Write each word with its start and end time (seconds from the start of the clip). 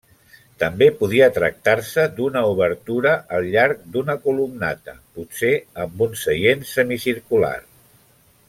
També 0.61 0.85
podia 1.01 1.25
tractar-se 1.35 2.05
d'una 2.19 2.41
obertura 2.55 3.13
al 3.39 3.45
llarg 3.57 3.83
d'una 3.97 4.17
columnata, 4.27 4.97
potser 5.19 5.55
amb 5.85 6.05
un 6.07 6.21
seient 6.27 6.69
semicircular. 6.75 7.57